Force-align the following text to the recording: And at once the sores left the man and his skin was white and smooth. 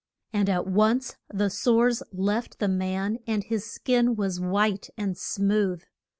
And 0.33 0.49
at 0.49 0.65
once 0.65 1.17
the 1.31 1.51
sores 1.51 2.01
left 2.11 2.57
the 2.57 2.67
man 2.67 3.19
and 3.27 3.43
his 3.43 3.71
skin 3.71 4.15
was 4.15 4.39
white 4.39 4.89
and 4.97 5.15
smooth. 5.15 5.83